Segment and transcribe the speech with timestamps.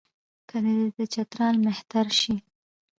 [0.49, 2.35] که دی د چترال مهتر شي.